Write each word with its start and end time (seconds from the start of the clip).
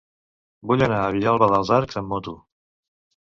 Vull 0.69 0.83
anar 0.85 1.01
a 1.01 1.11
Vilalba 1.15 1.49
dels 1.53 1.73
Arcs 1.77 1.99
amb 2.01 2.09
moto. 2.15 2.33